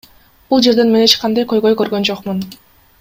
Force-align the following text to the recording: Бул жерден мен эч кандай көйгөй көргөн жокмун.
Бул 0.53 0.63
жерден 0.67 0.89
мен 0.95 1.05
эч 1.09 1.15
кандай 1.25 1.47
көйгөй 1.53 1.77
көргөн 1.83 2.09
жокмун. 2.11 2.41